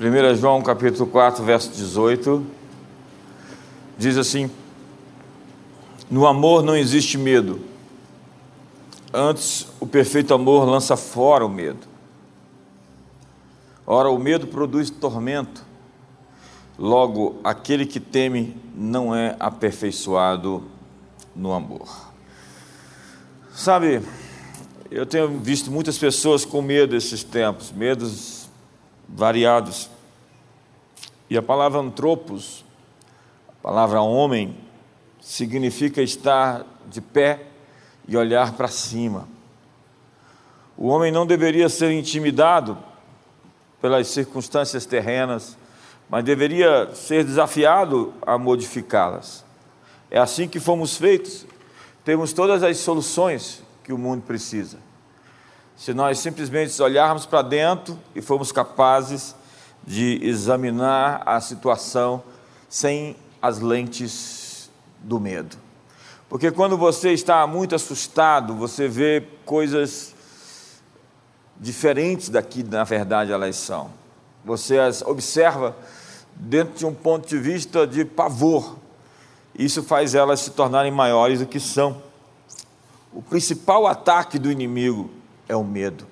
[0.00, 2.44] 1 João capítulo 4, verso 18,
[3.96, 4.50] diz assim:
[6.10, 7.60] No amor não existe medo,
[9.12, 11.86] antes o perfeito amor lança fora o medo.
[13.86, 15.62] Ora, o medo produz tormento,
[16.76, 20.64] logo, aquele que teme não é aperfeiçoado
[21.36, 22.10] no amor.
[23.54, 24.02] Sabe,
[24.90, 28.43] eu tenho visto muitas pessoas com medo esses tempos, medos
[29.08, 29.90] variados.
[31.28, 32.64] E a palavra antropos,
[33.48, 34.56] a palavra homem,
[35.20, 37.46] significa estar de pé
[38.06, 39.26] e olhar para cima.
[40.76, 42.76] O homem não deveria ser intimidado
[43.80, 45.56] pelas circunstâncias terrenas,
[46.08, 49.44] mas deveria ser desafiado a modificá-las.
[50.10, 51.46] É assim que fomos feitos.
[52.04, 54.78] Temos todas as soluções que o mundo precisa.
[55.76, 59.34] Se nós simplesmente olharmos para dentro e formos capazes
[59.86, 62.22] de examinar a situação
[62.68, 65.56] sem as lentes do medo.
[66.28, 70.14] Porque quando você está muito assustado, você vê coisas
[71.60, 73.90] diferentes daqui, na verdade, elas são.
[74.44, 75.76] Você as observa
[76.34, 78.76] dentro de um ponto de vista de pavor.
[79.56, 82.02] Isso faz elas se tornarem maiores do que são.
[83.12, 85.10] O principal ataque do inimigo
[85.48, 86.06] é o medo.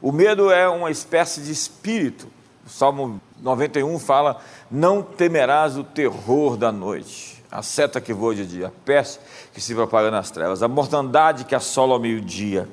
[0.00, 2.26] O medo é uma espécie de espírito.
[2.66, 8.46] O Salmo 91 fala: Não temerás o terror da noite, a seta que voa de
[8.46, 9.20] dia, a peste
[9.52, 12.68] que se propaga nas trevas, a mortandade que assola ao meio-dia.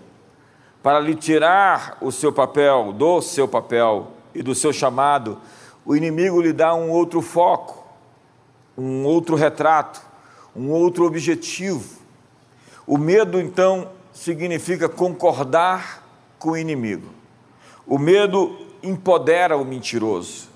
[0.82, 5.38] Para lhe tirar o seu papel, do seu papel e do seu chamado,
[5.86, 7.86] o inimigo lhe dá um outro foco,
[8.78, 10.02] um outro retrato,
[10.56, 12.00] um outro objetivo.
[12.88, 13.90] O medo, então,
[14.20, 16.06] significa concordar
[16.38, 17.08] com o inimigo.
[17.88, 18.54] O medo
[18.84, 20.50] empodera o mentiroso.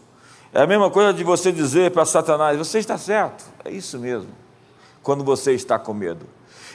[0.54, 3.46] É a mesma coisa de você dizer para Satanás: você está certo.
[3.64, 4.30] É isso mesmo.
[5.02, 6.26] Quando você está com medo.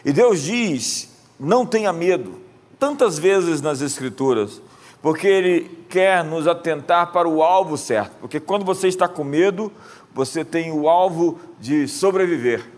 [0.02, 2.40] E Deus diz: não tenha medo.
[2.78, 4.62] Tantas vezes nas Escrituras,
[5.02, 8.12] porque Ele quer nos atentar para o alvo certo.
[8.20, 9.70] Porque quando você está com medo,
[10.14, 12.77] você tem o alvo de sobreviver.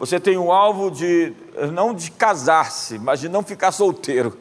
[0.00, 1.34] Você tem o alvo de
[1.74, 4.34] não de casar-se, mas de não ficar solteiro.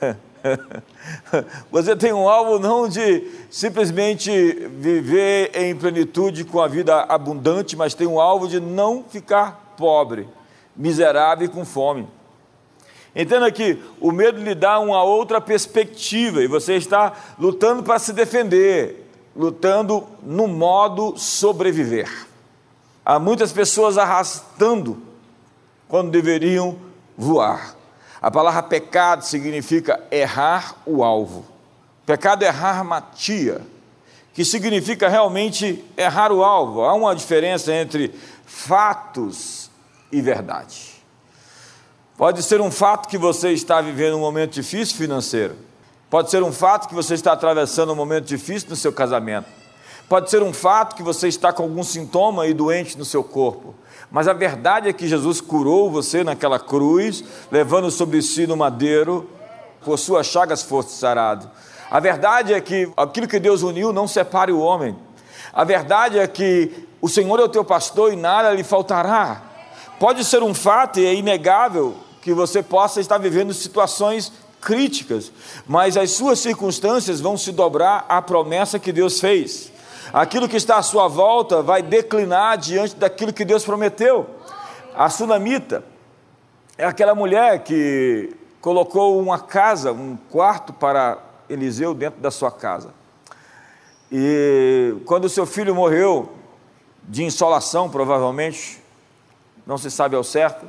[1.70, 4.30] Você tem um alvo não de simplesmente
[4.78, 10.26] viver em plenitude com a vida abundante, mas tem um alvo de não ficar pobre,
[10.74, 12.08] miserável e com fome.
[13.14, 18.14] Entenda que o medo lhe dá uma outra perspectiva e você está lutando para se
[18.14, 19.06] defender,
[19.36, 22.31] lutando no modo sobreviver.
[23.04, 25.02] Há muitas pessoas arrastando
[25.88, 26.78] quando deveriam
[27.16, 27.74] voar.
[28.20, 31.44] A palavra pecado significa errar o alvo.
[32.06, 33.60] Pecado é errar matia,
[34.32, 36.82] que significa realmente errar o alvo.
[36.82, 38.14] Há uma diferença entre
[38.46, 39.70] fatos
[40.10, 40.92] e verdade.
[42.16, 45.56] Pode ser um fato que você está vivendo um momento difícil financeiro.
[46.08, 49.61] Pode ser um fato que você está atravessando um momento difícil no seu casamento.
[50.08, 53.74] Pode ser um fato que você está com algum sintoma e doente no seu corpo.
[54.10, 59.28] Mas a verdade é que Jesus curou você naquela cruz, levando sobre si no madeiro,
[59.82, 61.50] por suas chagas foste sarado.
[61.90, 64.94] A verdade é que aquilo que Deus uniu não separe o homem.
[65.50, 69.42] A verdade é que o Senhor é o teu pastor e nada lhe faltará.
[69.98, 74.30] Pode ser um fato e é inegável que você possa estar vivendo situações
[74.60, 75.32] críticas,
[75.66, 79.71] mas as suas circunstâncias vão se dobrar à promessa que Deus fez
[80.12, 84.28] aquilo que está à sua volta vai declinar diante daquilo que Deus prometeu.
[84.94, 85.82] A sunamita
[86.76, 91.18] é aquela mulher que colocou uma casa, um quarto para
[91.48, 92.90] Eliseu dentro da sua casa.
[94.10, 96.30] E quando seu filho morreu,
[97.04, 98.80] de insolação provavelmente,
[99.66, 100.66] não se sabe ao certo,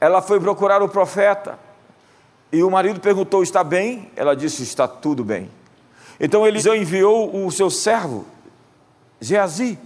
[0.00, 1.58] ela foi procurar o profeta.
[2.52, 4.10] E o marido perguntou: Está bem?
[4.14, 5.50] Ela disse: Está tudo bem.
[6.20, 8.24] Então Eliseu enviou o seu servo
[9.20, 9.78] Geazi.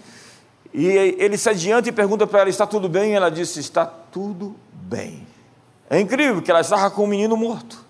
[0.72, 3.12] E ele se adianta e pergunta para ela: Está tudo bem?
[3.12, 5.26] E ela disse: Está tudo bem.
[5.88, 7.84] É incrível que ela estava com um menino morto.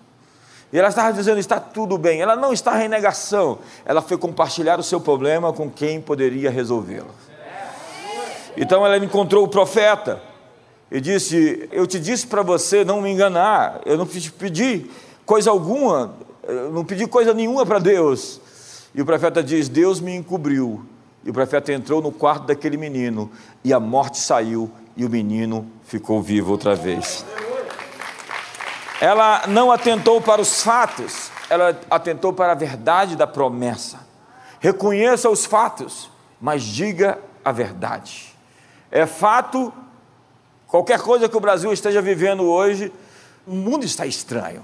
[0.73, 2.21] E ela estava dizendo: Está tudo bem.
[2.21, 3.59] Ela não está em negação.
[3.85, 7.13] Ela foi compartilhar o seu problema com quem poderia resolvê-lo.
[8.57, 10.21] Então ela encontrou o profeta
[10.89, 13.81] e disse: Eu te disse para você não me enganar.
[13.85, 14.89] Eu não te pedi
[15.25, 16.15] coisa alguma.
[16.47, 18.41] Eu não pedi coisa nenhuma para Deus.
[18.95, 20.83] E o profeta diz: Deus me encobriu
[21.23, 23.31] e o profeta entrou no quarto daquele menino,
[23.63, 27.25] e a morte saiu, e o menino ficou vivo outra vez.
[28.99, 33.99] Ela não atentou para os fatos, ela atentou para a verdade da promessa.
[34.59, 36.07] reconheça os fatos,
[36.39, 38.35] mas diga a verdade.
[38.91, 39.73] É fato,
[40.67, 42.93] qualquer coisa que o Brasil esteja vivendo hoje,
[43.47, 44.63] o mundo está estranho,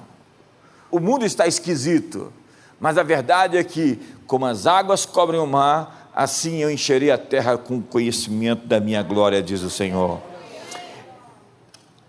[0.91, 2.31] o mundo está esquisito,
[2.79, 7.17] mas a verdade é que, como as águas cobrem o mar, assim eu encherei a
[7.17, 10.19] terra com conhecimento da minha glória, diz o Senhor.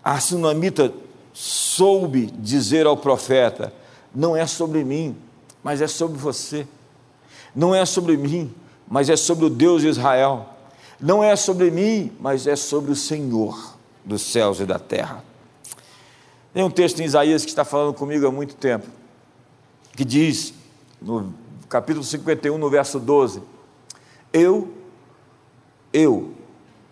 [0.03, 0.91] A sunamita
[1.35, 3.71] soube dizer ao profeta:
[4.15, 5.15] não é sobre mim,
[5.63, 6.67] mas é sobre você.
[7.55, 8.51] Não é sobre mim,
[8.89, 10.49] mas é sobre o Deus de Israel.
[10.99, 13.77] Não é sobre mim, mas é sobre o Senhor
[14.07, 15.23] dos céus e da terra.
[16.55, 18.87] Tem um texto em Isaías que está falando comigo há muito tempo,
[19.95, 20.55] que diz,
[21.01, 21.35] no
[21.69, 23.43] capítulo 51, no verso 12:
[24.38, 24.73] Eu,
[25.93, 26.32] eu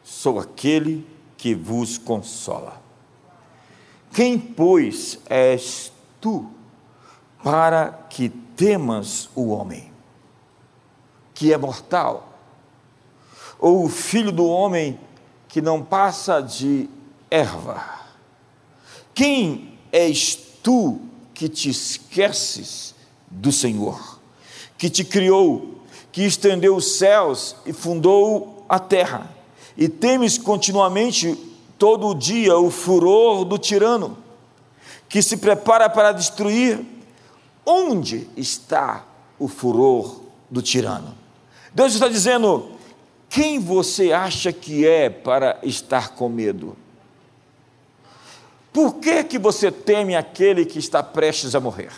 [0.02, 1.06] sou aquele
[1.37, 2.82] que vos consola.
[4.12, 6.50] Quem, pois, és tu
[7.44, 9.93] para que temas o homem,
[11.32, 12.37] que é mortal,
[13.60, 14.98] ou o filho do homem
[15.46, 16.90] que não passa de
[17.31, 17.81] erva?
[19.14, 20.34] Quem és
[20.64, 21.00] tu
[21.32, 22.93] que te esqueces
[23.31, 24.19] do Senhor,
[24.76, 25.75] que te criou,
[26.17, 29.31] que estendeu os céus e fundou a terra,
[29.77, 31.37] e temes continuamente
[31.77, 34.17] todo dia o furor do tirano,
[35.11, 36.83] que se prepara para destruir,
[37.67, 39.05] onde está
[39.39, 41.15] o furor do tirano?
[41.75, 42.71] Deus está dizendo:
[43.29, 46.79] quem você acha que é para estar com medo?
[48.73, 51.93] Por que, que você teme aquele que está prestes a morrer?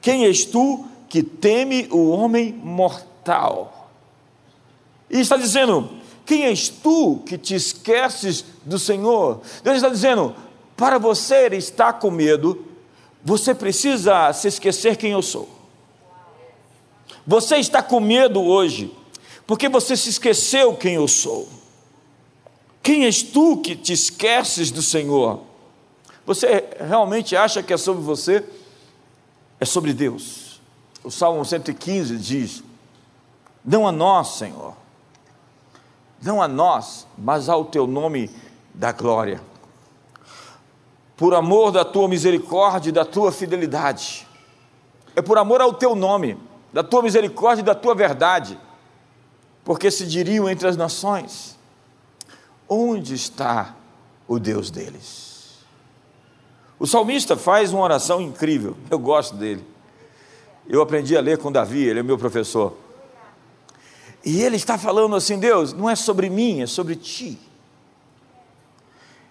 [0.00, 3.90] Quem és tu que teme o homem mortal?
[5.10, 5.90] E está dizendo:
[6.24, 9.40] quem és tu que te esqueces do Senhor?
[9.62, 10.34] Deus está dizendo:
[10.76, 12.64] para você estar com medo,
[13.24, 15.48] você precisa se esquecer quem eu sou.
[17.26, 18.92] Você está com medo hoje,
[19.46, 21.48] porque você se esqueceu quem eu sou.
[22.82, 25.40] Quem és tu que te esqueces do Senhor?
[26.24, 28.44] Você realmente acha que é sobre você?
[29.58, 30.45] É sobre Deus.
[31.06, 32.64] O Salmo 115 diz:
[33.64, 34.74] Não a nós, Senhor,
[36.20, 38.28] não a nós, mas ao teu nome
[38.74, 39.40] da glória.
[41.16, 44.26] Por amor da tua misericórdia e da tua fidelidade.
[45.14, 46.36] É por amor ao teu nome,
[46.72, 48.58] da tua misericórdia e da tua verdade.
[49.64, 51.56] Porque se diriam entre as nações:
[52.68, 53.76] onde está
[54.26, 55.60] o Deus deles?
[56.80, 59.75] O salmista faz uma oração incrível, eu gosto dele.
[60.68, 62.76] Eu aprendi a ler com Davi, ele é meu professor.
[64.24, 67.38] E ele está falando assim: Deus, não é sobre mim, é sobre ti.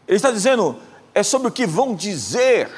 [0.07, 0.77] Ele está dizendo,
[1.13, 2.69] é sobre o que vão dizer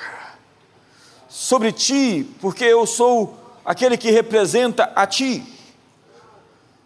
[1.28, 5.44] sobre ti, porque eu sou aquele que representa a ti.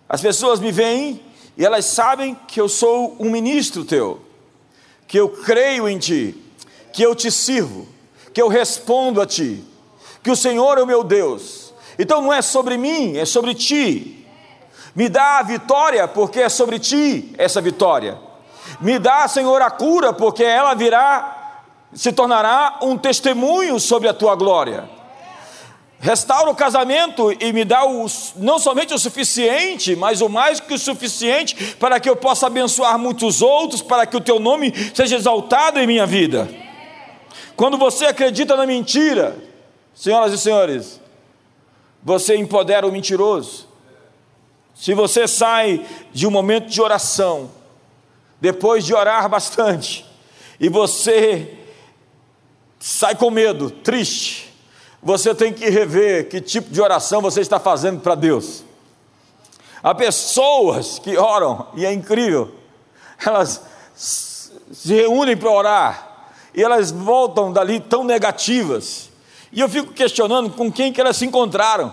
[0.09, 1.21] As pessoas me veem
[1.55, 4.19] e elas sabem que eu sou um ministro teu,
[5.07, 6.35] que eu creio em ti,
[6.91, 7.87] que eu te sirvo,
[8.33, 9.63] que eu respondo a ti,
[10.23, 11.60] que o Senhor é o meu Deus.
[11.97, 14.25] Então não é sobre mim, é sobre ti.
[14.95, 18.17] Me dá a vitória, porque é sobre ti essa vitória.
[18.79, 24.35] Me dá, Senhor, a cura, porque ela virá, se tornará um testemunho sobre a tua
[24.35, 24.89] glória.
[25.99, 28.07] Restaura o casamento e me dá o,
[28.37, 32.97] não somente o suficiente, mas o mais que o suficiente para que eu possa abençoar
[32.97, 36.49] muitos outros, para que o teu nome seja exaltado em minha vida.
[37.55, 39.37] Quando você acredita na mentira,
[39.93, 41.00] senhoras e senhores,
[42.03, 43.67] você empodera o mentiroso.
[44.73, 47.51] Se você sai de um momento de oração,
[48.39, 50.05] depois de orar bastante,
[50.59, 51.57] e você
[52.79, 54.51] sai com medo, triste,
[55.03, 58.63] você tem que rever que tipo de oração você está fazendo para Deus.
[59.83, 62.55] Há pessoas que oram, e é incrível,
[63.23, 63.61] elas
[63.95, 69.10] se reúnem para orar, e elas voltam dali tão negativas,
[69.51, 71.91] e eu fico questionando com quem que elas se encontraram.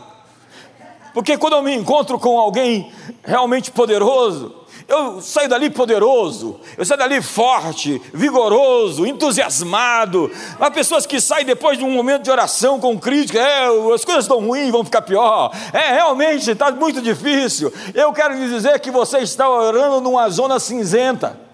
[1.12, 2.93] Porque quando eu me encontro com alguém
[3.25, 4.55] realmente poderoso,
[4.87, 10.31] eu saio dali poderoso, eu saio dali forte, vigoroso, entusiasmado.
[10.59, 14.25] Há pessoas que saem depois de um momento de oração com crítica, é, as coisas
[14.25, 15.53] estão ruins, vão ficar pior.
[15.73, 17.73] É, realmente está muito difícil.
[17.95, 21.48] Eu quero lhe dizer que você está orando numa zona cinzenta.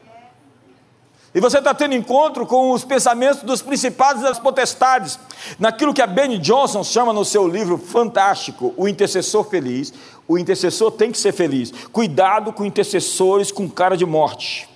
[1.34, 5.18] E você está tendo encontro com os pensamentos dos principados e das potestades.
[5.58, 9.92] Naquilo que a Benny Johnson chama no seu livro fantástico, O Intercessor Feliz.
[10.26, 11.70] O intercessor tem que ser feliz.
[11.92, 14.66] Cuidado com intercessores com cara de morte.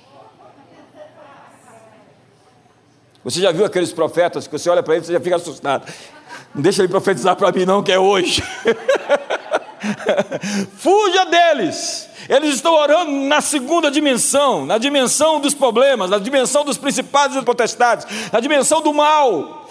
[3.25, 5.91] Você já viu aqueles profetas que você olha para eles e já fica assustado.
[6.55, 8.43] Não deixa ele profetizar para mim, não, que é hoje.
[10.77, 12.09] Fuja deles.
[12.29, 17.43] Eles estão orando na segunda dimensão, na dimensão dos problemas, na dimensão dos principados e
[17.43, 19.67] potestades, na dimensão do mal.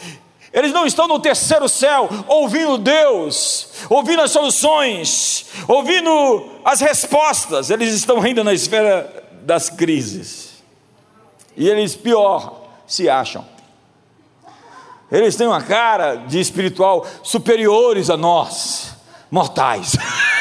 [0.51, 7.69] Eles não estão no terceiro céu, ouvindo Deus, ouvindo as soluções, ouvindo as respostas.
[7.69, 10.63] Eles estão ainda na esfera das crises.
[11.55, 13.45] E eles, pior, se acham.
[15.11, 18.95] Eles têm uma cara de espiritual superiores a nós,
[19.29, 19.95] mortais.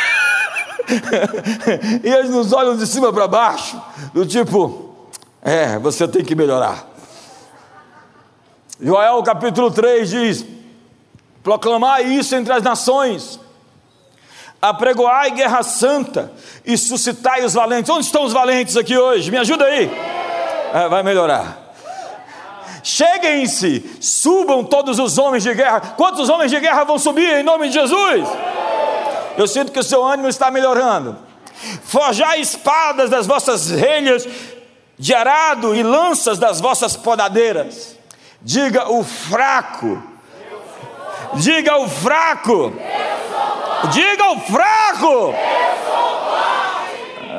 [2.03, 3.81] e eles nos olham de cima para baixo,
[4.15, 4.95] do tipo,
[5.43, 6.87] é, você tem que melhorar.
[8.81, 10.47] Joel capítulo 3 diz:
[11.43, 13.41] proclamai isso entre as nações,
[14.61, 16.33] apregoai guerra santa
[16.65, 17.91] e suscitai os valentes.
[17.91, 19.31] Onde estão os valentes aqui hoje?
[19.31, 19.91] Me ajuda aí.
[20.75, 21.67] É, vai melhorar.
[22.83, 25.81] Cheguem-se, subam todos os homens de guerra.
[25.97, 28.29] Quantos homens de guerra vão subir em nome de Jesus?
[29.37, 31.17] Eu sinto que o seu ânimo está melhorando.
[31.85, 34.27] Forjai espadas das vossas relhas
[34.99, 37.97] de arado e lanças das vossas podadeiras.
[38.41, 40.03] Diga o fraco.
[41.35, 42.73] Diga o fraco.
[43.93, 45.35] Diga o fraco.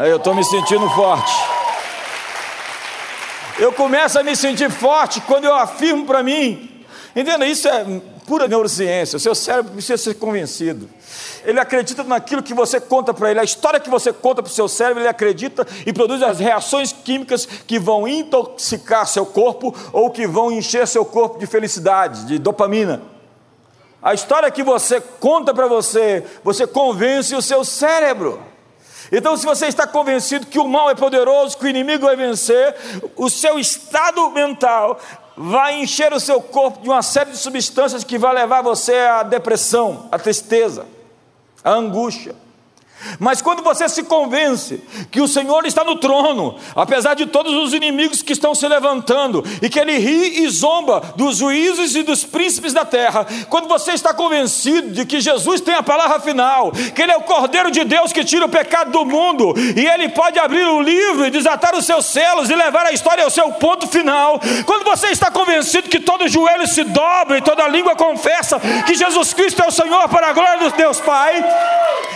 [0.05, 1.33] Eu estou me sentindo forte.
[3.57, 6.85] Eu começo a me sentir forte quando eu afirmo para mim.
[7.15, 7.83] Entenda, isso é
[8.27, 9.17] pura neurociência.
[9.17, 10.87] O seu cérebro precisa ser convencido.
[11.47, 13.39] Ele acredita naquilo que você conta para ele.
[13.39, 16.91] A história que você conta para o seu cérebro, ele acredita e produz as reações
[16.91, 22.37] químicas que vão intoxicar seu corpo ou que vão encher seu corpo de felicidade, de
[22.37, 23.01] dopamina.
[24.03, 28.43] A história que você conta para você, você convence o seu cérebro.
[29.09, 32.75] Então, se você está convencido que o mal é poderoso, que o inimigo vai vencer,
[33.15, 34.99] o seu estado mental
[35.37, 39.23] vai encher o seu corpo de uma série de substâncias que vai levar você à
[39.23, 40.96] depressão, à tristeza,
[41.67, 42.33] à angústia.
[43.19, 47.73] Mas quando você se convence que o Senhor está no trono, apesar de todos os
[47.73, 52.23] inimigos que estão se levantando, e que Ele ri e zomba dos juízes e dos
[52.23, 57.01] príncipes da terra, quando você está convencido de que Jesus tem a palavra final, que
[57.01, 60.39] Ele é o Cordeiro de Deus que tira o pecado do mundo, e Ele pode
[60.39, 63.87] abrir o livro e desatar os seus selos e levar a história ao seu ponto
[63.87, 68.95] final, quando você está convencido que todo joelho se dobra e toda língua confessa que
[68.95, 71.43] Jesus Cristo é o Senhor para a glória de Deus Pai,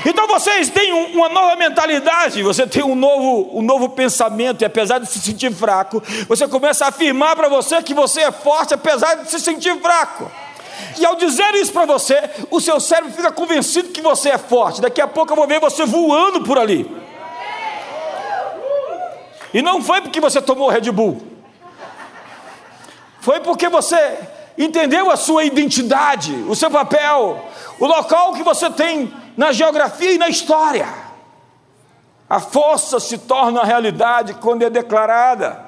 [0.05, 4.99] então vocês tem uma nova mentalidade, você tem um novo, um novo pensamento, e apesar
[4.99, 9.15] de se sentir fraco, você começa a afirmar para você que você é forte, apesar
[9.15, 10.31] de se sentir fraco.
[10.99, 14.81] E ao dizer isso para você, o seu cérebro fica convencido que você é forte.
[14.81, 16.89] Daqui a pouco eu vou ver você voando por ali.
[19.53, 21.21] E não foi porque você tomou Red Bull,
[23.19, 24.17] foi porque você
[24.57, 27.45] entendeu a sua identidade, o seu papel,
[27.79, 30.87] o local que você tem na geografia e na história.
[32.29, 35.59] A força se torna realidade quando é declarada.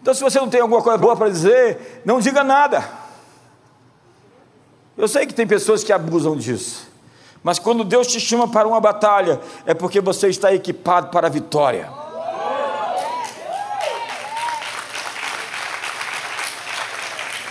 [0.00, 2.82] Então, se você não tem alguma coisa boa para dizer, não diga nada.
[4.96, 6.88] Eu sei que tem pessoas que abusam disso,
[7.42, 11.30] mas quando Deus te chama para uma batalha, é porque você está equipado para a
[11.30, 11.92] vitória.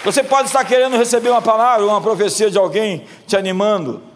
[0.04, 4.09] Você pode estar querendo receber uma palavra, uma profecia de alguém te animando,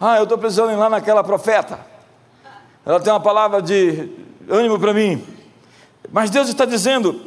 [0.00, 1.80] ah, eu estou precisando ir lá naquela profeta.
[2.86, 4.08] Ela tem uma palavra de
[4.48, 5.26] ânimo para mim.
[6.12, 7.20] Mas Deus está dizendo: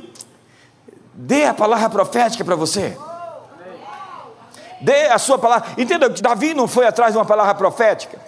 [1.13, 2.97] dê a palavra profética para você.
[4.79, 5.69] Dê a sua palavra.
[5.77, 8.19] Entenda que Davi não foi atrás de uma palavra profética.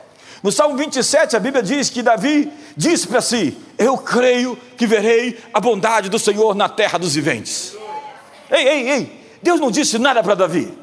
[0.43, 5.41] No Salmo 27, a Bíblia diz que Davi disse para si: Eu creio que verei
[5.53, 7.75] a bondade do Senhor na terra dos viventes.
[8.51, 10.82] Ei, ei, ei, Deus não disse nada para Davi.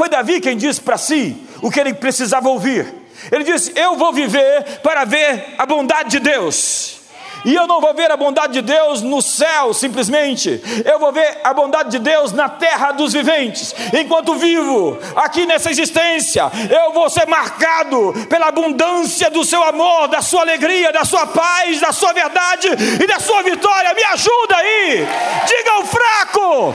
[0.00, 2.90] Foi Davi quem disse para si o que ele precisava ouvir.
[3.30, 7.00] Ele disse: Eu vou viver para ver a bondade de Deus.
[7.44, 11.40] E eu não vou ver a bondade de Deus no céu simplesmente, eu vou ver
[11.44, 13.74] a bondade de Deus na terra dos viventes.
[13.92, 20.22] Enquanto vivo aqui nessa existência, eu vou ser marcado pela abundância do seu amor, da
[20.22, 22.68] sua alegria, da sua paz, da sua verdade
[23.02, 23.92] e da sua vitória.
[23.92, 25.06] Me ajuda aí,
[25.46, 26.74] diga o fraco.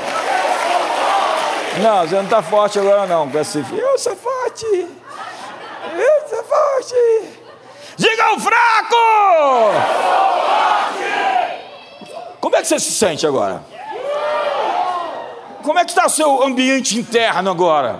[1.81, 4.65] Não, você não está forte agora não, com esse Eu sou forte.
[4.65, 6.95] Eu sou forte.
[7.97, 8.95] Diga o fraco!
[12.39, 13.63] Como é que você se sente agora?
[15.63, 17.99] Como é que está o seu ambiente interno agora?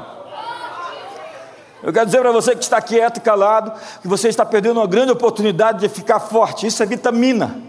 [1.81, 4.87] Eu quero dizer para você que está quieto e calado, que você está perdendo uma
[4.87, 6.65] grande oportunidade de ficar forte.
[6.67, 7.59] Isso é vitamina,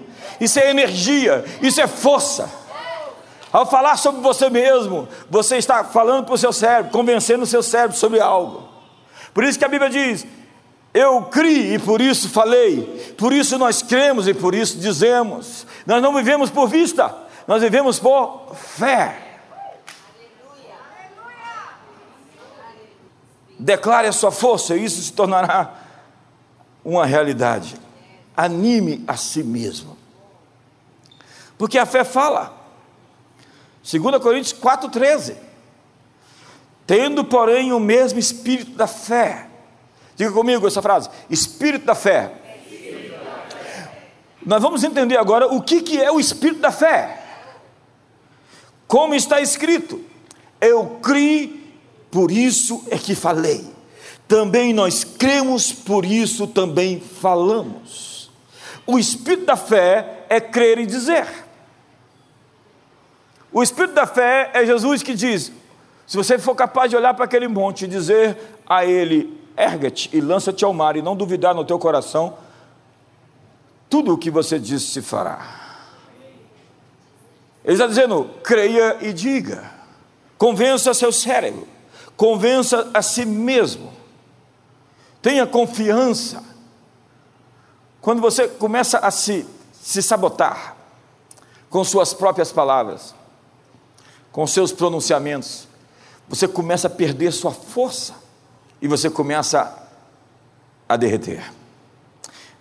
[0.41, 2.66] isso é energia, isso é força.
[3.57, 7.63] Ao falar sobre você mesmo, você está falando para o seu cérebro, convencendo o seu
[7.63, 8.69] cérebro sobre algo.
[9.33, 10.27] Por isso que a Bíblia diz:
[10.93, 15.67] Eu criei e por isso falei, por isso nós cremos e por isso dizemos.
[15.87, 17.17] Nós não vivemos por vista,
[17.49, 19.39] nós vivemos por fé.
[23.59, 25.77] Declare a sua força e isso se tornará
[26.85, 27.75] uma realidade.
[28.37, 29.97] Anime a si mesmo.
[31.57, 32.56] Porque a fé fala.
[33.90, 35.37] 2 Coríntios 4,13.
[36.87, 39.47] Tendo, porém, o mesmo espírito da fé
[40.16, 42.33] Diga comigo essa frase: Espírito da fé.
[44.45, 47.23] Nós vamos entender agora o que, que é o Espírito da fé.
[48.87, 50.00] Como está escrito:
[50.61, 51.75] Eu criei,
[52.11, 53.76] por isso é que falei.
[54.26, 58.31] Também nós cremos, por isso também falamos.
[58.87, 61.46] O Espírito da fé é crer e dizer.
[63.57, 65.51] O Espírito da fé é Jesus que diz:
[66.07, 68.37] se você for capaz de olhar para aquele monte e dizer
[68.67, 72.37] a ele, erga-te e lança-te ao mar, e não duvidar no teu coração,
[73.89, 75.89] tudo o que você disse se fará.
[77.65, 79.73] Ele está dizendo: creia e diga,
[80.37, 81.67] convença seu cérebro,
[82.15, 83.91] convença a si mesmo,
[85.23, 86.45] tenha confiança.
[88.03, 90.77] Quando você começa a se, se sabotar
[91.71, 93.16] com suas próprias palavras,
[94.37, 95.66] com seus pronunciamentos,
[96.28, 98.16] você começa a perder sua força
[98.83, 99.88] e você começa
[100.87, 101.50] a derreter.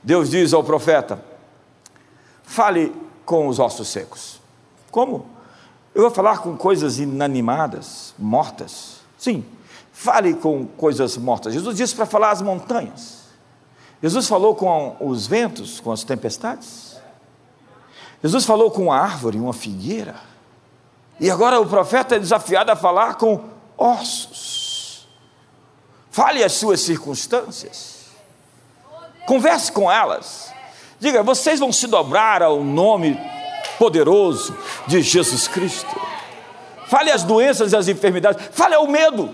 [0.01, 1.21] Deus diz ao profeta:
[2.43, 4.39] fale com os ossos secos.
[4.89, 5.25] Como?
[5.93, 9.01] Eu vou falar com coisas inanimadas, mortas?
[9.17, 9.43] Sim,
[9.91, 11.53] fale com coisas mortas.
[11.53, 13.25] Jesus disse para falar às montanhas.
[14.01, 16.95] Jesus falou com os ventos, com as tempestades.
[18.23, 20.34] Jesus falou com a árvore, uma figueira.
[21.19, 23.43] E agora o profeta é desafiado a falar com
[23.77, 25.07] ossos.
[26.11, 28.05] Fale as suas circunstâncias.
[29.25, 30.53] Converse com elas.
[30.99, 33.19] Diga, vocês vão se dobrar ao nome
[33.77, 35.99] poderoso de Jesus Cristo.
[36.87, 38.49] Fale as doenças e as enfermidades.
[38.51, 39.33] Fale ao medo.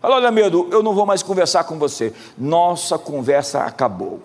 [0.00, 2.12] Fala, olha, medo, eu não vou mais conversar com você.
[2.36, 4.20] Nossa conversa acabou.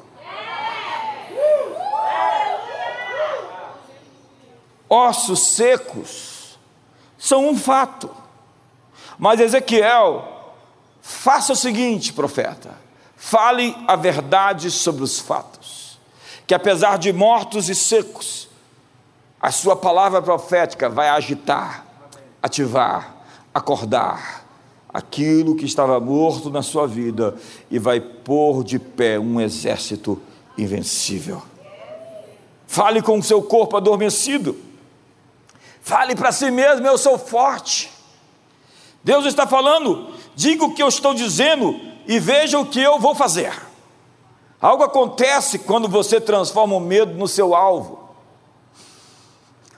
[4.90, 6.37] Ossos secos
[7.18, 8.10] são um fato.
[9.18, 10.38] Mas Ezequiel
[11.10, 12.72] Faça o seguinte, profeta:
[13.16, 15.98] fale a verdade sobre os fatos,
[16.46, 18.50] que apesar de mortos e secos,
[19.40, 21.86] a sua palavra profética vai agitar,
[22.44, 23.16] ativar,
[23.54, 24.46] acordar
[24.94, 27.38] aquilo que estava morto na sua vida
[27.72, 30.22] e vai pôr de pé um exército
[30.58, 31.42] invencível.
[32.68, 34.58] Fale com o seu corpo adormecido.
[35.88, 37.90] Fale para si mesmo: eu sou forte.
[39.02, 43.16] Deus está falando, diga o que eu estou dizendo e veja o que eu vou
[43.16, 43.54] fazer.
[44.60, 48.10] Algo acontece quando você transforma o medo no seu alvo.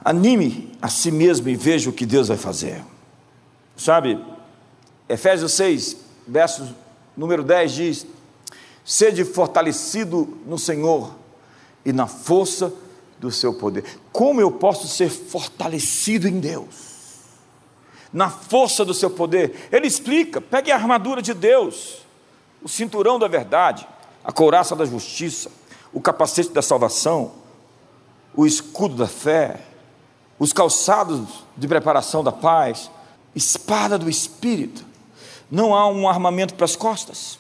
[0.04, 2.84] Anime a si mesmo e veja o que Deus vai fazer.
[3.78, 4.20] Sabe,
[5.08, 5.96] Efésios 6,
[6.28, 6.76] verso
[7.16, 8.08] número 10 diz:
[8.84, 11.12] Sede fortalecido no Senhor
[11.86, 12.74] e na força
[13.20, 13.84] do seu poder.
[14.12, 16.90] Como eu posso ser fortalecido em Deus?
[18.12, 19.68] na força do seu poder.
[19.72, 22.00] Ele explica: pegue a armadura de Deus,
[22.62, 23.88] o cinturão da verdade,
[24.24, 25.52] a couraça da justiça,
[25.94, 27.32] o capacete da salvação,
[28.36, 29.62] o escudo da fé,
[30.38, 32.90] os calçados de preparação da paz,
[33.36, 34.88] espada do espírito.
[35.52, 37.40] Não há um armamento para as costas,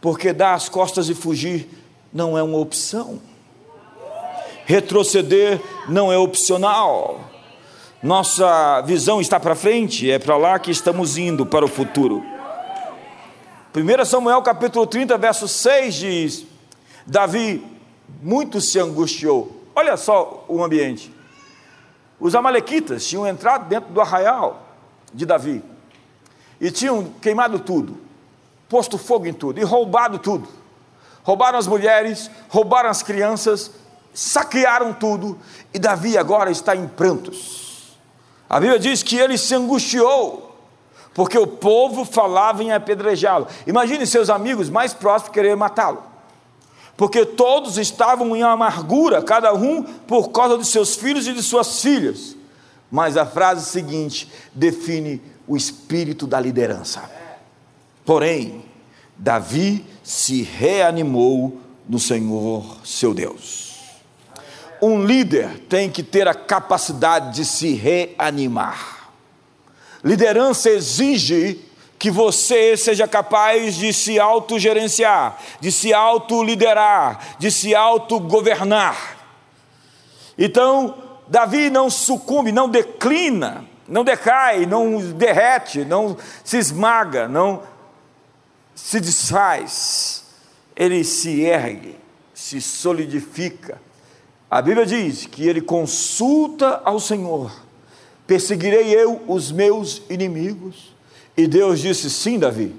[0.00, 1.68] porque dar as costas e fugir
[2.12, 3.20] não é uma opção.
[4.70, 7.28] Retroceder não é opcional.
[8.00, 12.24] Nossa visão está para frente, é para lá que estamos indo, para o futuro.
[13.74, 16.46] 1 Samuel capítulo 30, verso 6 diz:
[17.04, 17.66] Davi
[18.22, 19.60] muito se angustiou.
[19.74, 21.12] Olha só o ambiente.
[22.20, 24.68] Os amalequitas tinham entrado dentro do arraial
[25.12, 25.64] de Davi
[26.60, 27.98] e tinham queimado tudo,
[28.68, 30.48] posto fogo em tudo e roubado tudo.
[31.24, 33.72] Roubaram as mulheres, roubaram as crianças,
[34.12, 35.38] saquearam tudo
[35.72, 37.60] e Davi agora está em prantos
[38.50, 40.56] a Bíblia diz que ele se angustiou,
[41.14, 43.46] porque o povo falava em apedrejá-lo.
[43.64, 46.02] Imagine seus amigos mais próximos querer matá-lo,
[46.96, 51.80] porque todos estavam em amargura, cada um por causa de seus filhos e de suas
[51.80, 52.36] filhas.
[52.90, 57.08] Mas a frase seguinte define o espírito da liderança.
[58.04, 58.64] Porém,
[59.16, 63.69] Davi se reanimou no Senhor seu Deus
[64.82, 69.10] um líder tem que ter a capacidade de se reanimar.
[70.02, 71.60] Liderança exige
[71.98, 79.18] que você seja capaz de se autogerenciar, de se autoliderar, de se autogovernar.
[80.38, 80.94] Então,
[81.28, 87.62] Davi não sucumbe, não declina, não decai, não derrete, não se esmaga, não
[88.74, 90.24] se desfaz.
[90.74, 91.98] Ele se ergue,
[92.32, 93.78] se solidifica.
[94.50, 97.52] A Bíblia diz que ele consulta ao Senhor:
[98.26, 100.92] perseguirei eu os meus inimigos?
[101.36, 102.74] E Deus disse: Sim, Davi,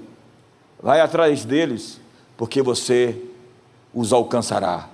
[0.82, 1.98] vai atrás deles,
[2.36, 3.16] porque você
[3.94, 4.88] os alcançará.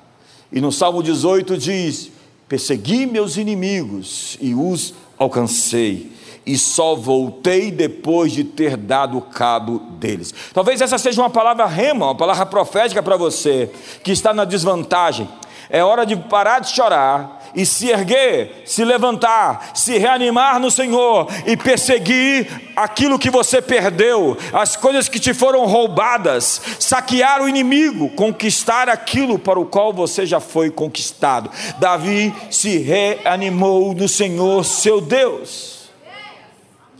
[0.52, 2.12] E no Salmo 18 diz:
[2.48, 6.12] Persegui meus inimigos e os alcancei,
[6.46, 10.32] e só voltei depois de ter dado cabo deles.
[10.54, 13.68] Talvez essa seja uma palavra rema, uma palavra profética para você
[14.04, 15.28] que está na desvantagem.
[15.70, 21.28] É hora de parar de chorar e se erguer, se levantar, se reanimar no Senhor
[21.46, 28.08] e perseguir aquilo que você perdeu, as coisas que te foram roubadas, saquear o inimigo,
[28.10, 31.50] conquistar aquilo para o qual você já foi conquistado.
[31.78, 35.90] Davi se reanimou no Senhor, seu Deus.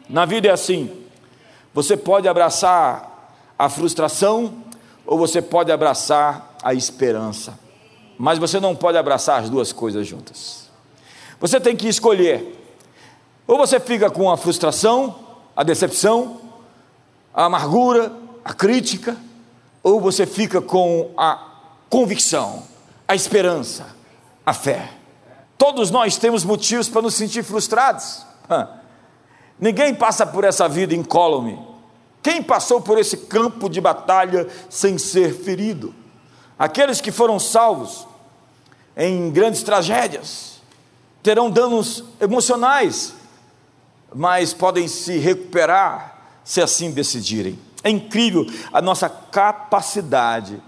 [0.09, 0.91] Na vida é assim:
[1.73, 4.53] você pode abraçar a frustração
[5.07, 7.68] ou você pode abraçar a esperança
[8.19, 10.69] mas você não pode abraçar as duas coisas juntas.
[11.39, 12.57] Você tem que escolher.
[13.47, 15.15] Ou você fica com a frustração,
[15.55, 16.41] a decepção,
[17.33, 18.13] a amargura,
[18.45, 19.17] a crítica,
[19.83, 21.47] ou você fica com a
[21.89, 22.65] convicção,
[23.07, 23.87] a esperança,
[24.45, 24.91] a fé.
[25.57, 28.27] Todos nós temos motivos para nos sentir frustrados.
[29.61, 31.59] Ninguém passa por essa vida incólume.
[32.21, 35.95] Quem passou por esse campo de batalha sem ser ferido?
[36.59, 38.08] Aqueles que foram salvos
[38.99, 40.61] em grandes tragédias,
[41.23, 43.15] terão danos emocionais,
[44.13, 47.57] mas podem se recuperar se assim decidirem.
[47.85, 50.61] É incrível a nossa capacidade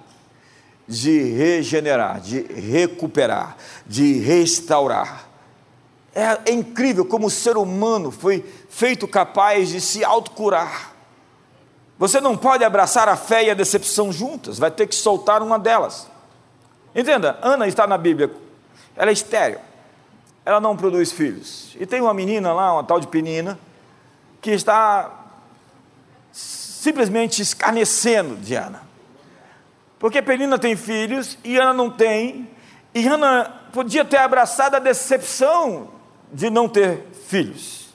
[0.87, 5.29] de regenerar, de recuperar, de restaurar.
[6.15, 10.93] É, é incrível como o ser humano foi feito capaz de se autocurar.
[11.99, 15.59] Você não pode abraçar a fé e a decepção juntas, vai ter que soltar uma
[15.59, 16.07] delas.
[16.95, 18.31] Entenda, Ana está na Bíblia,
[18.97, 19.61] ela é estéreo,
[20.45, 21.77] ela não produz filhos.
[21.79, 23.59] E tem uma menina lá, uma tal de Penina,
[24.41, 25.11] que está
[26.33, 28.83] simplesmente escarnecendo de Ana.
[29.99, 32.49] Porque Penina tem filhos e Ana não tem,
[32.95, 35.89] e Ana podia ter abraçado a decepção
[36.33, 37.89] de não ter filhos.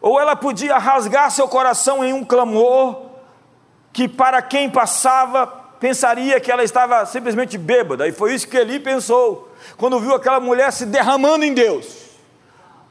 [0.00, 3.10] Ou ela podia rasgar seu coração em um clamor
[3.92, 8.78] que para quem passava pensaria que ela estava simplesmente bêbada, e foi isso que Eli
[8.78, 11.86] pensou, quando viu aquela mulher se derramando em Deus.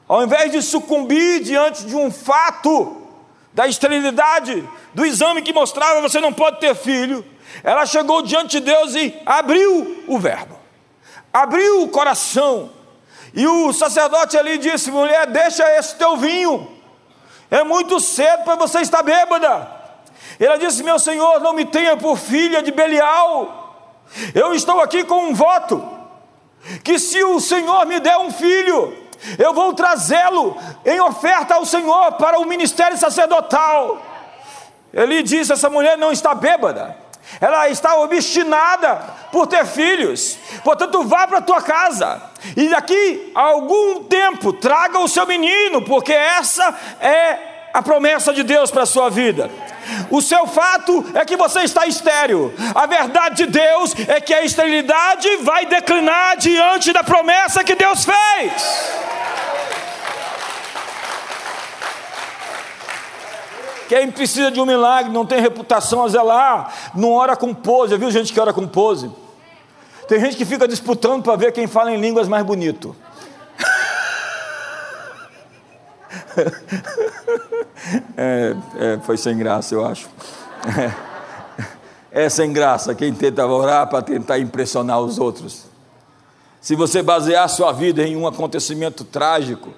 [0.07, 3.07] Ao invés de sucumbir diante de um fato
[3.53, 7.23] da esterilidade, do exame que mostrava você não pode ter filho,
[7.63, 10.57] ela chegou diante de Deus e abriu o verbo,
[11.31, 12.71] abriu o coração,
[13.35, 16.67] e o sacerdote ali disse: mulher, deixa esse teu vinho,
[17.51, 19.78] é muito cedo para você estar bêbada.
[20.39, 24.03] Ela disse: Meu senhor, não me tenha por filha de Belial.
[24.33, 25.85] Eu estou aqui com um voto:
[26.83, 28.97] que se o senhor me der um filho,
[29.37, 34.01] eu vou trazê-lo em oferta ao senhor para o ministério sacerdotal.
[34.93, 36.97] Ele disse: Essa mulher não está bêbada.
[37.39, 38.95] Ela está obstinada
[39.31, 42.19] por ter filhos, portanto, vá para a tua casa
[42.57, 48.43] e daqui a algum tempo traga o seu menino, porque essa é a promessa de
[48.43, 49.49] Deus para a sua vida.
[50.09, 52.53] O seu fato é que você está estéreo.
[52.75, 58.05] A verdade de Deus é que a esterilidade vai declinar diante da promessa que Deus
[58.05, 58.99] fez.
[63.87, 67.97] Quem precisa de um milagre não tem reputação a zelar, não ora com pose.
[67.97, 69.09] Viu gente que ora com pose?
[70.07, 72.95] Tem gente que fica disputando para ver quem fala em línguas mais bonito.
[78.17, 80.09] É, é, foi sem graça, eu acho.
[82.11, 85.65] É, é sem graça quem tenta orar para tentar impressionar os outros.
[86.61, 89.69] Se você basear sua vida em um acontecimento trágico,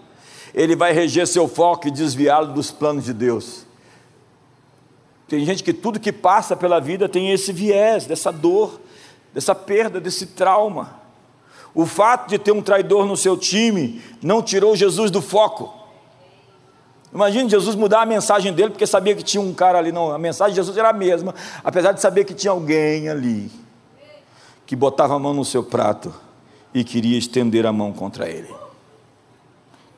[0.53, 3.65] ele vai reger seu foco e desviá-lo dos planos de Deus.
[5.27, 8.81] Tem gente que tudo que passa pela vida tem esse viés, dessa dor,
[9.33, 10.99] dessa perda, desse trauma.
[11.73, 15.80] O fato de ter um traidor no seu time não tirou Jesus do foco.
[17.13, 19.91] Imagine Jesus mudar a mensagem dele porque sabia que tinha um cara ali.
[19.91, 23.51] Não, a mensagem de Jesus era a mesma, apesar de saber que tinha alguém ali
[24.65, 26.13] que botava a mão no seu prato
[26.73, 28.53] e queria estender a mão contra ele.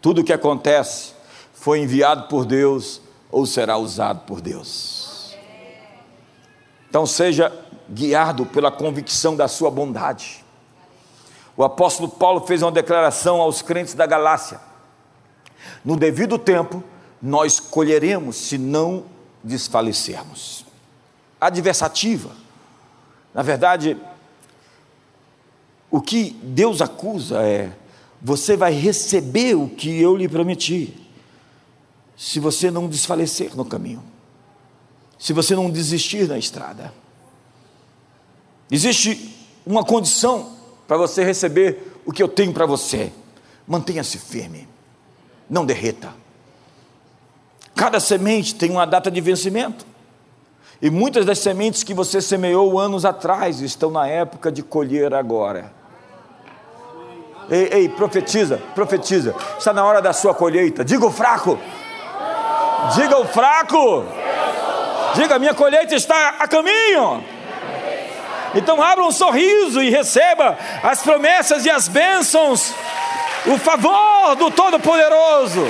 [0.01, 1.13] Tudo o que acontece
[1.53, 2.99] foi enviado por Deus
[3.31, 5.37] ou será usado por Deus.
[6.89, 7.53] Então seja
[7.89, 10.43] guiado pela convicção da sua bondade.
[11.55, 14.59] O apóstolo Paulo fez uma declaração aos crentes da Galácia:
[15.85, 16.83] no devido tempo,
[17.23, 19.05] nós colheremos se não
[19.41, 20.65] desfalecermos.
[21.39, 22.31] Adversativa.
[23.33, 23.97] Na verdade,
[25.89, 27.71] o que Deus acusa é:
[28.21, 30.93] você vai receber o que eu lhe prometi,
[32.17, 34.03] se você não desfalecer no caminho,
[35.17, 36.93] se você não desistir na estrada.
[38.69, 39.33] Existe
[39.65, 43.13] uma condição para você receber o que eu tenho para você.
[43.65, 44.67] Mantenha-se firme,
[45.49, 46.22] não derreta.
[47.75, 49.85] Cada semente tem uma data de vencimento.
[50.81, 55.71] E muitas das sementes que você semeou anos atrás estão na época de colher agora.
[57.49, 59.35] Ei, ei, profetiza, profetiza.
[59.57, 60.83] Está na hora da sua colheita.
[60.83, 61.59] Diga o fraco.
[62.95, 64.05] Diga o fraco.
[65.15, 67.23] Diga, minha colheita está a caminho.
[68.55, 72.73] Então abra um sorriso e receba as promessas e as bênçãos,
[73.47, 75.65] o favor do Todo-Poderoso.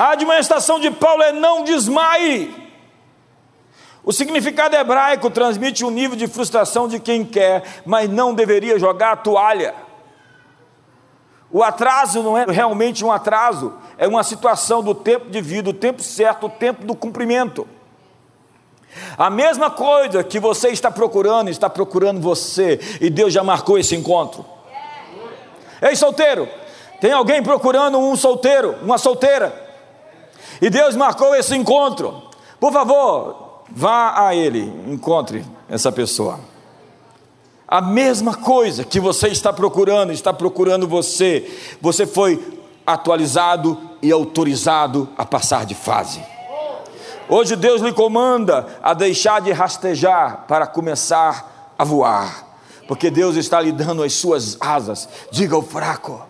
[0.00, 2.56] A admoestação de Paulo é não desmaie.
[4.02, 9.12] O significado hebraico transmite um nível de frustração de quem quer, mas não deveria jogar
[9.12, 9.74] a toalha.
[11.52, 15.74] O atraso não é realmente um atraso, é uma situação do tempo de vida, o
[15.74, 17.68] tempo certo, o tempo do cumprimento.
[19.18, 23.94] A mesma coisa que você está procurando, está procurando você, e Deus já marcou esse
[23.94, 24.46] encontro.
[25.82, 26.48] Ei, solteiro,
[27.02, 29.68] tem alguém procurando um solteiro, uma solteira?
[30.60, 32.22] E Deus marcou esse encontro.
[32.58, 36.40] Por favor, vá a Ele, encontre essa pessoa.
[37.66, 41.76] A mesma coisa que você está procurando, está procurando você.
[41.80, 46.20] Você foi atualizado e autorizado a passar de fase.
[47.28, 52.44] Hoje Deus lhe comanda a deixar de rastejar para começar a voar,
[52.88, 55.08] porque Deus está lhe dando as suas asas.
[55.30, 56.20] Diga ao fraco,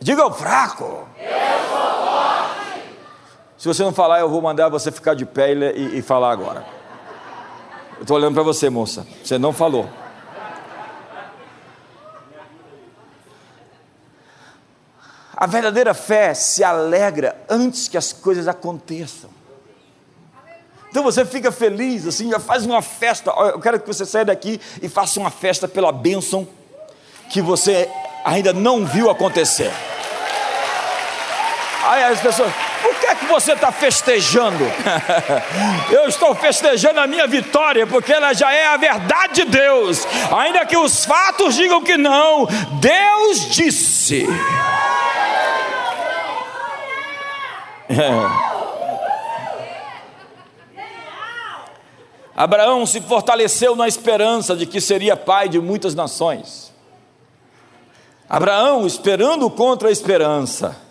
[0.00, 1.06] Diga ao fraco.
[3.58, 6.64] Se você não falar, eu vou mandar você ficar de pé e, e falar agora.
[7.98, 9.06] Eu estou olhando para você, moça.
[9.22, 9.86] Você não falou.
[15.36, 19.28] A verdadeira fé se alegra antes que as coisas aconteçam.
[20.88, 23.30] Então você fica feliz, assim, já faz uma festa.
[23.30, 26.48] Eu quero que você saia daqui e faça uma festa pela bênção
[27.28, 27.90] que você
[28.24, 29.70] ainda não viu acontecer.
[31.90, 34.62] Aí as pessoas, por que é que você está festejando?
[35.90, 40.64] Eu estou festejando a minha vitória, porque ela já é a verdade de Deus, ainda
[40.64, 42.46] que os fatos digam que não,
[42.78, 44.24] Deus disse.
[47.88, 48.50] É.
[52.36, 56.72] Abraão se fortaleceu na esperança de que seria pai de muitas nações.
[58.28, 60.88] Abraão, esperando contra a esperança,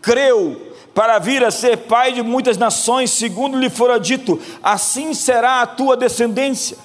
[0.00, 5.62] creu para vir a ser pai de muitas nações, segundo lhe fora dito: assim será
[5.62, 6.76] a tua descendência.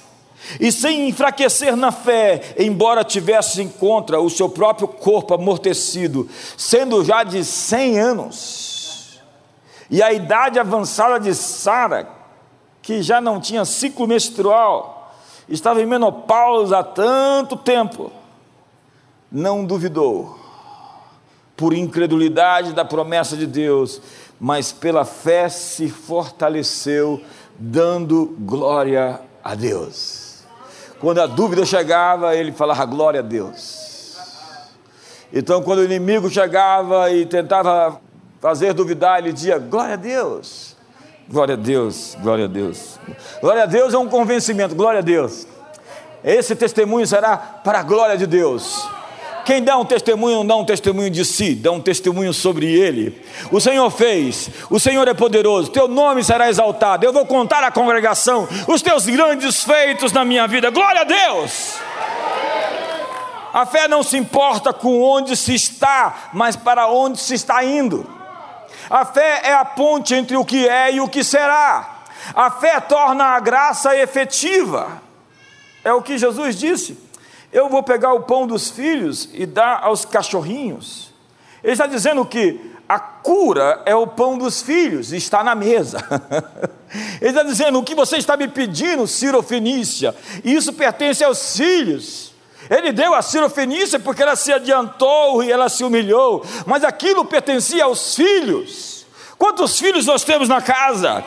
[0.60, 7.02] E sem enfraquecer na fé, embora tivesse em contra o seu próprio corpo amortecido, sendo
[7.02, 9.20] já de cem anos,
[9.90, 12.08] e a idade avançada de Sara,
[12.82, 15.14] que já não tinha ciclo menstrual,
[15.48, 18.12] estava em menopausa há tanto tempo,
[19.32, 20.43] não duvidou
[21.56, 24.00] por incredulidade da promessa de Deus,
[24.40, 27.20] mas pela fé se fortaleceu,
[27.58, 30.44] dando glória a Deus.
[31.00, 34.16] Quando a dúvida chegava, ele falava glória a Deus.
[35.32, 38.00] Então, quando o inimigo chegava e tentava
[38.40, 40.76] fazer duvidar, ele dizia glória a Deus.
[41.28, 42.98] Glória a Deus, glória a Deus.
[43.40, 45.46] Glória a Deus é um convencimento, glória a Deus.
[46.22, 48.88] Esse testemunho será para a glória de Deus.
[49.44, 53.22] Quem dá um testemunho não dá um testemunho de si, dá um testemunho sobre ele.
[53.52, 57.04] O Senhor fez, o Senhor é poderoso, teu nome será exaltado.
[57.04, 60.70] Eu vou contar à congregação os teus grandes feitos na minha vida.
[60.70, 61.74] Glória a Deus!
[63.52, 68.04] A fé não se importa com onde se está, mas para onde se está indo.
[68.90, 72.02] A fé é a ponte entre o que é e o que será.
[72.34, 75.00] A fé torna a graça efetiva.
[75.84, 77.03] É o que Jesus disse.
[77.54, 81.12] Eu vou pegar o pão dos filhos e dar aos cachorrinhos.
[81.62, 85.98] Ele está dizendo que a cura é o pão dos filhos, está na mesa.
[87.22, 90.12] Ele está dizendo: o que você está me pedindo, Ciro Fenícia,
[90.44, 92.34] isso pertence aos filhos.
[92.68, 97.24] Ele deu a Ciro Fenícia porque ela se adiantou e ela se humilhou, mas aquilo
[97.24, 99.06] pertencia aos filhos.
[99.38, 101.22] Quantos filhos nós temos na casa?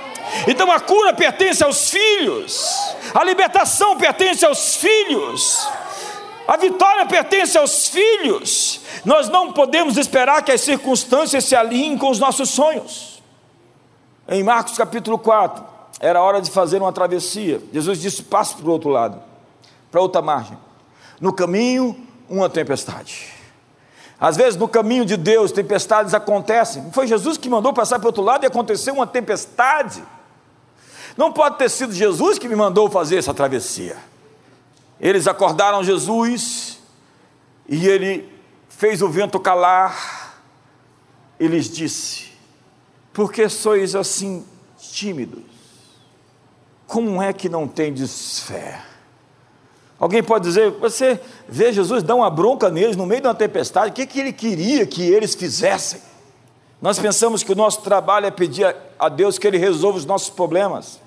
[0.45, 5.67] Então a cura pertence aos filhos, a libertação pertence aos filhos,
[6.47, 8.79] a vitória pertence aos filhos.
[9.03, 13.21] Nós não podemos esperar que as circunstâncias se alinhem com os nossos sonhos.
[14.29, 15.63] Em Marcos capítulo 4,
[15.99, 17.61] era hora de fazer uma travessia.
[17.73, 19.21] Jesus disse: passe para o outro lado,
[19.91, 20.57] para outra margem.
[21.19, 21.95] No caminho,
[22.29, 23.33] uma tempestade.
[24.19, 26.81] Às vezes, no caminho de Deus, tempestades acontecem.
[26.81, 30.03] Não foi Jesus que mandou passar para o outro lado e aconteceu uma tempestade.
[31.15, 33.97] Não pode ter sido Jesus que me mandou fazer essa travessia.
[34.99, 36.79] Eles acordaram Jesus
[37.67, 38.31] e ele
[38.69, 40.41] fez o vento calar
[41.39, 42.31] e lhes disse:
[43.13, 44.45] Por que sois assim
[44.77, 45.43] tímidos?
[46.85, 48.81] Como é que não tendes fé?
[49.99, 53.89] Alguém pode dizer, você vê Jesus dar uma bronca neles no meio de uma tempestade,
[53.89, 55.99] o que, que ele queria que eles fizessem?
[56.81, 60.29] Nós pensamos que o nosso trabalho é pedir a Deus que Ele resolva os nossos
[60.29, 60.99] problemas,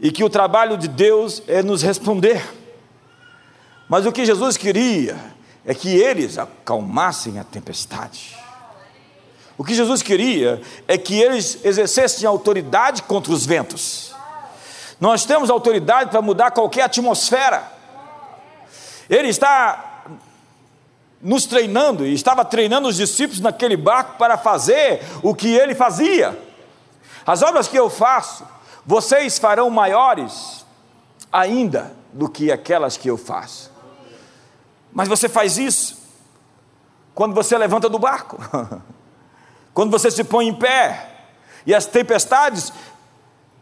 [0.00, 2.42] e que o trabalho de Deus é nos responder.
[3.88, 5.16] Mas o que Jesus queria
[5.64, 8.36] é que eles acalmassem a tempestade.
[9.56, 14.14] O que Jesus queria é que eles exercessem autoridade contra os ventos.
[15.00, 17.70] Nós temos autoridade para mudar qualquer atmosfera.
[19.08, 19.92] Ele está
[21.20, 26.38] nos treinando, e estava treinando os discípulos naquele barco para fazer o que ele fazia.
[27.26, 28.46] As obras que eu faço,
[28.86, 30.64] vocês farão maiores
[31.32, 33.72] ainda do que aquelas que eu faço.
[34.92, 35.98] Mas você faz isso
[37.14, 38.38] quando você levanta do barco,
[39.72, 41.10] quando você se põe em pé,
[41.66, 42.72] e as tempestades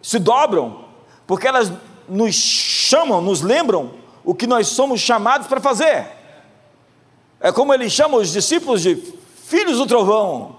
[0.02, 0.84] se dobram
[1.26, 1.72] porque elas
[2.08, 6.06] nos chamam, nos lembram o que nós somos chamados para fazer.
[7.40, 8.96] É como ele chama os discípulos de
[9.46, 10.56] filhos do trovão,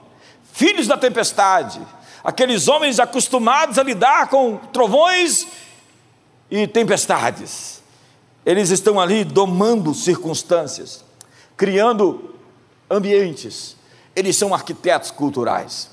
[0.51, 1.79] filhos da tempestade,
[2.23, 5.47] aqueles homens acostumados a lidar com trovões
[6.49, 7.81] e tempestades.
[8.45, 11.03] Eles estão ali domando circunstâncias,
[11.55, 12.35] criando
[12.89, 13.75] ambientes.
[14.15, 15.89] Eles são arquitetos culturais.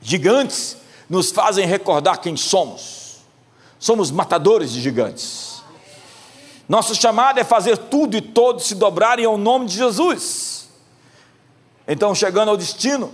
[0.00, 0.76] Gigantes
[1.08, 2.98] nos fazem recordar quem somos
[3.78, 5.62] somos matadores de gigantes.
[6.68, 10.68] Nosso chamado é fazer tudo e todos se dobrarem ao nome de Jesus.
[11.86, 13.12] Então, chegando ao destino,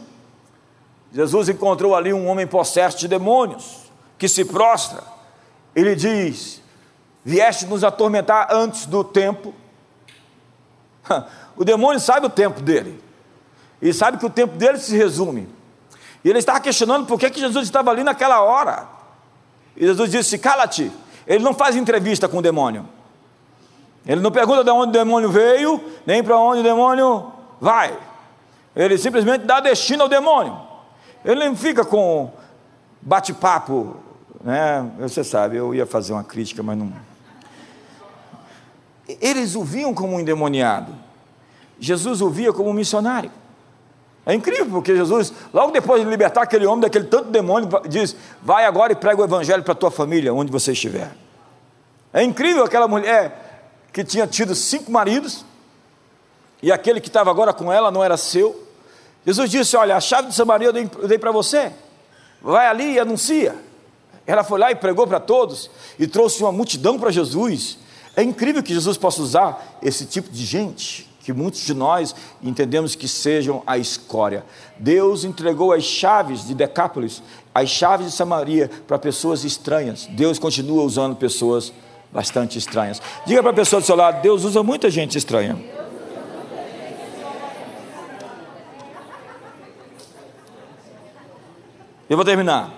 [1.15, 3.85] Jesus encontrou ali um homem possesso de demônios,
[4.19, 5.01] que se prostra.
[5.75, 6.61] Ele diz:
[7.25, 9.55] Vieste nos atormentar antes do tempo.
[11.57, 13.01] O demônio sabe o tempo dele,
[13.81, 15.49] e sabe que o tempo dele se resume.
[16.25, 18.89] E ele estava questionando por que, que Jesus estava ali naquela hora.
[19.77, 20.91] E Jesus disse: Cala-te.
[21.25, 22.89] Ele não faz entrevista com o demônio.
[24.05, 27.97] Ele não pergunta de onde o demônio veio, nem para onde o demônio vai.
[28.75, 30.64] Ele simplesmente dá destino ao demônio.
[31.25, 32.31] Ele não fica com
[33.01, 33.97] bate-papo,
[34.43, 34.91] né?
[34.99, 36.93] Você sabe, eu ia fazer uma crítica, mas não.
[39.09, 40.95] Eles o viam como um endemoniado.
[41.79, 43.31] Jesus o via como um missionário.
[44.27, 48.65] É incrível, porque Jesus, logo depois de libertar aquele homem daquele tanto demônio, diz: Vai
[48.65, 51.15] agora e prega o evangelho para a tua família, onde você estiver.
[52.13, 55.45] É incrível aquela mulher que tinha tido cinco maridos,
[56.63, 58.64] e aquele que estava agora com ela não era seu.
[59.27, 61.73] Jesus disse: Olha, a chave de Samaria eu dei, para você,
[62.43, 63.57] vai ali e anuncia.
[64.27, 67.79] Ela foi lá e pregou para todos, e trouxe uma multidão para Jesus.
[68.17, 72.95] É incrível que Jesus possa usar esse tipo de gente que muitos de nós entendemos
[72.95, 74.45] que sejam a escória.
[74.79, 77.23] Deus entregou as chaves de Decápolis,
[77.55, 80.07] as chaves de Samaria para pessoas estranhas.
[80.11, 81.73] Deus continua usando pessoas
[82.13, 83.01] bastante estranhas.
[83.27, 85.59] Diga para a pessoa do seu lado: Deus usa muita gente estranha.
[92.15, 92.71] Eu vou terminar.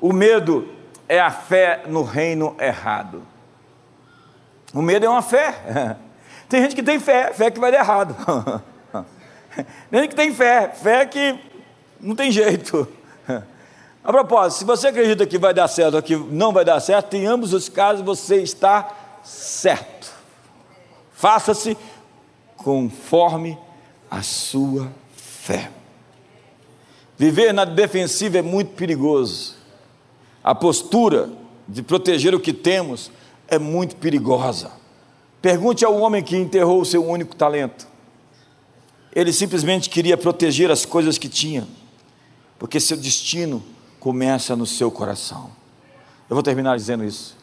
[0.00, 0.68] O medo
[1.08, 3.22] é a fé no reino errado.
[4.74, 5.96] O medo é uma fé.
[6.50, 8.16] Tem gente que tem fé, fé que vai dar errado.
[9.88, 11.38] Tem gente que tem fé, fé que
[12.00, 12.88] não tem jeito.
[14.02, 17.14] A propósito, se você acredita que vai dar certo ou que não vai dar certo,
[17.14, 18.90] em ambos os casos você está
[19.22, 20.12] certo.
[21.12, 21.78] Faça-se
[22.56, 23.56] conforme
[24.10, 25.70] a sua fé.
[27.20, 29.54] Viver na defensiva é muito perigoso.
[30.42, 31.28] A postura
[31.68, 33.12] de proteger o que temos
[33.46, 34.72] é muito perigosa.
[35.42, 37.86] Pergunte ao homem que enterrou o seu único talento.
[39.14, 41.68] Ele simplesmente queria proteger as coisas que tinha,
[42.58, 43.62] porque seu destino
[43.98, 45.50] começa no seu coração.
[46.26, 47.36] Eu vou terminar dizendo isso.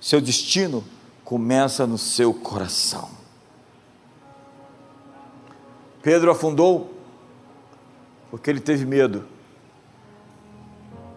[0.00, 0.82] Seu destino
[1.26, 3.10] começa no seu coração.
[6.00, 6.99] Pedro afundou
[8.30, 9.24] porque ele teve medo.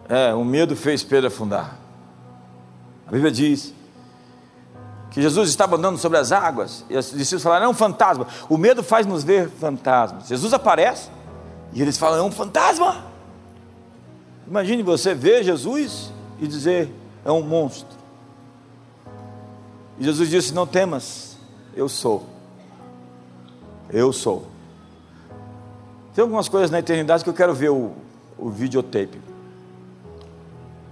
[0.08, 1.78] É, o medo fez Pedro afundar.
[3.06, 3.72] A Bíblia diz
[5.10, 8.26] que Jesus estava andando sobre as águas e os discípulos falaram: é um fantasma.
[8.48, 10.26] O medo faz nos ver fantasmas.
[10.26, 11.08] Jesus aparece
[11.72, 13.04] e eles falam: é um fantasma.
[14.46, 16.92] Imagine você ver Jesus e dizer:
[17.24, 17.96] é um monstro.
[19.98, 21.36] E Jesus disse: Não temas,
[21.74, 22.26] eu sou.
[23.90, 24.53] Eu sou.
[26.14, 27.92] Tem algumas coisas na eternidade que eu quero ver o,
[28.38, 29.20] o videotape,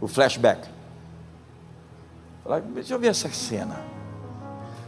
[0.01, 0.68] o flashback.
[2.75, 3.81] Deixa eu ver essa cena.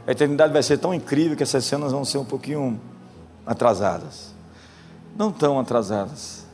[0.07, 2.81] A eternidade vai ser tão incrível que essas cenas vão ser um pouquinho
[3.47, 4.35] atrasadas.
[5.17, 6.45] Não tão atrasadas.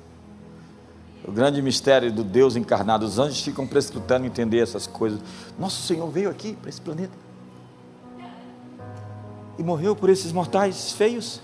[1.26, 5.20] O grande mistério do Deus encarnado, os anjos ficam prescrutando entender essas coisas.
[5.59, 7.12] Nosso Senhor veio aqui para esse planeta
[9.59, 11.41] e morreu por esses mortais feios.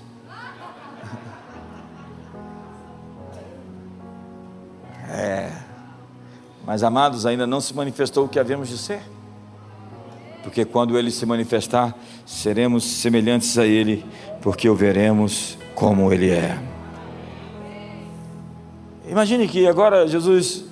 [6.67, 9.01] Mas amados, ainda não se manifestou o que havemos de ser.
[10.43, 11.97] Porque quando ele se manifestar,
[12.27, 14.05] seremos semelhantes a ele,
[14.43, 16.59] porque o veremos como ele é.
[19.09, 20.65] Imagine que agora Jesus,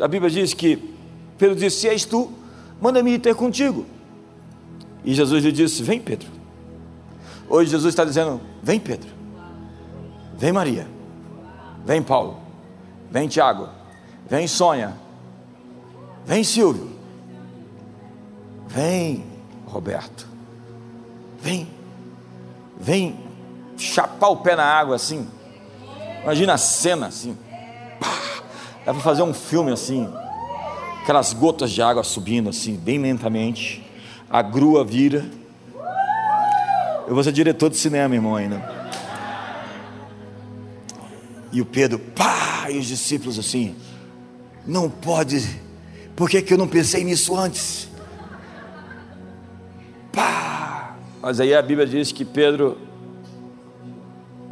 [0.00, 0.92] a Bíblia diz que
[1.36, 2.32] Pedro disse: Se és tu,
[2.80, 3.84] manda-me ir ter contigo.
[5.04, 6.28] E Jesus lhe disse: Vem, Pedro.
[7.48, 9.10] Hoje Jesus está dizendo: Vem, Pedro.
[10.38, 10.86] Vem, Maria.
[11.84, 12.38] Vem, Paulo.
[13.10, 13.68] Vem, Tiago.
[14.28, 14.94] Vem Sônia.
[16.24, 16.90] Vem Silvio.
[18.66, 19.24] Vem
[19.66, 20.26] Roberto.
[21.40, 21.68] Vem.
[22.78, 23.18] Vem
[23.76, 25.28] chapar o pé na água assim.
[26.22, 27.36] Imagina a cena assim.
[28.84, 30.08] Dá para fazer um filme assim.
[31.02, 33.84] Aquelas gotas de água subindo assim, bem lentamente.
[34.30, 35.28] A grua vira.
[37.06, 38.82] Eu vou ser diretor de cinema, irmão, ainda.
[41.52, 43.76] E o Pedro, pá, e os discípulos assim.
[44.66, 45.60] Não pode.
[46.14, 47.88] Por que, que eu não pensei nisso antes?
[50.12, 50.96] Pá!
[51.20, 52.76] Mas aí a Bíblia diz que Pedro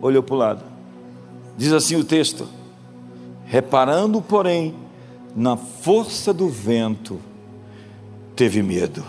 [0.01, 0.65] olhou para o lado.
[1.57, 2.49] Diz assim o texto:
[3.45, 4.75] reparando, porém,
[5.35, 7.21] na força do vento,
[8.35, 9.05] teve medo.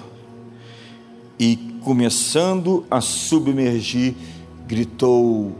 [1.39, 4.15] E começando a submergir,
[4.67, 5.55] gritou: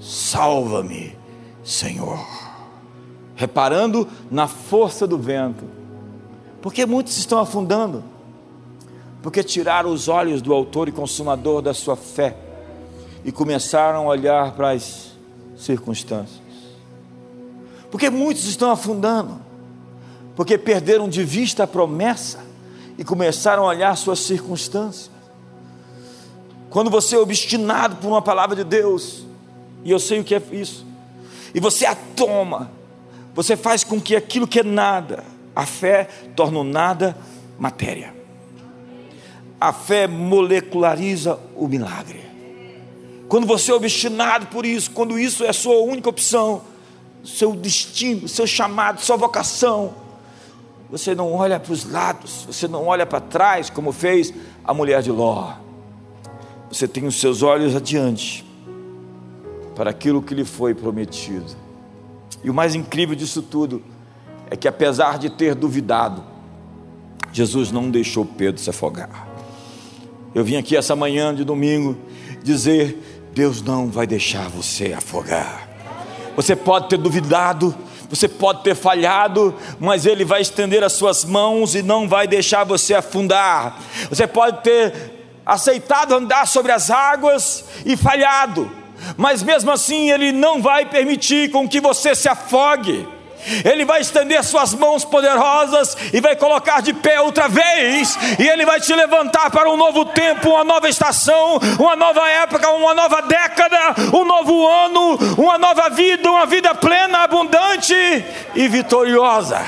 [0.00, 1.16] Salva-me,
[1.64, 2.40] Senhor
[3.40, 5.64] reparando na força do vento.
[6.62, 8.04] Porque muitos estão afundando?
[9.22, 12.36] Porque tiraram os olhos do autor e consumador da sua fé
[13.24, 15.12] e começaram a olhar para as
[15.56, 16.40] circunstâncias.
[17.90, 19.40] Porque muitos estão afundando?
[20.36, 22.38] Porque perderam de vista a promessa
[22.96, 25.10] e começaram a olhar suas circunstâncias.
[26.70, 29.24] Quando você é obstinado por uma palavra de Deus,
[29.84, 30.86] e eu sei o que é isso,
[31.52, 32.70] e você a toma,
[33.34, 35.24] você faz com que aquilo que é nada,
[35.54, 37.16] a fé torna o nada
[37.58, 38.14] matéria.
[39.60, 42.20] A fé moleculariza o milagre.
[43.28, 46.62] Quando você é obstinado por isso, quando isso é a sua única opção,
[47.22, 49.94] seu destino, seu chamado, sua vocação,
[50.90, 54.34] você não olha para os lados, você não olha para trás, como fez
[54.64, 55.54] a mulher de Ló.
[56.68, 58.44] Você tem os seus olhos adiante
[59.76, 61.46] para aquilo que lhe foi prometido.
[62.42, 63.82] E o mais incrível disso tudo
[64.50, 66.24] é que, apesar de ter duvidado,
[67.32, 69.28] Jesus não deixou Pedro se afogar.
[70.34, 71.96] Eu vim aqui essa manhã de domingo
[72.42, 75.68] dizer: Deus não vai deixar você afogar.
[76.34, 77.74] Você pode ter duvidado,
[78.08, 82.64] você pode ter falhado, mas Ele vai estender as suas mãos e não vai deixar
[82.64, 83.80] você afundar.
[84.08, 84.92] Você pode ter
[85.46, 88.70] aceitado andar sobre as águas e falhado,
[89.16, 93.06] mas mesmo assim Ele não vai permitir com que você se afogue.
[93.64, 98.64] Ele vai estender suas mãos poderosas e vai colocar de pé outra vez, e Ele
[98.64, 103.22] vai te levantar para um novo tempo, uma nova estação, uma nova época, uma nova
[103.22, 107.94] década, um novo ano, uma nova vida, uma vida plena, abundante
[108.54, 109.60] e vitoriosa.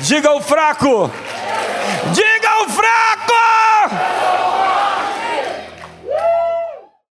[0.00, 1.10] Diga o fraco,
[2.12, 4.57] diga o fraco.